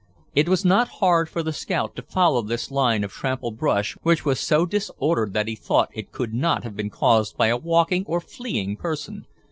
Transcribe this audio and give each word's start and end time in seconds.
It 0.33 0.49
was 0.49 0.65
not 0.65 0.89
hard 0.97 1.29
for 1.29 1.43
the 1.43 1.53
scout 1.53 1.95
to 1.95 2.01
follow 2.01 2.41
this 2.41 2.71
line 2.71 3.03
of 3.03 3.11
trampled 3.11 3.59
brush 3.59 3.95
which 4.01 4.25
was 4.25 4.39
so 4.39 4.65
disordered 4.65 5.33
that 5.33 5.47
he 5.47 5.55
thought 5.55 5.89
it 5.93 6.11
could 6.11 6.33
not 6.33 6.63
have 6.63 6.75
been 6.75 6.89
caused 6.89 7.37
by 7.37 7.49
a 7.49 7.55
walking 7.57 8.05
or 8.07 8.19
fleeing 8.19 8.77
person. 8.77 9.25